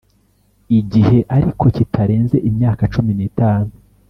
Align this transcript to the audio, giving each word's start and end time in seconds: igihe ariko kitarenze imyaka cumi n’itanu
igihe 0.79 1.17
ariko 1.35 1.63
kitarenze 1.75 2.37
imyaka 2.49 2.83
cumi 2.93 3.11
n’itanu 3.15 3.71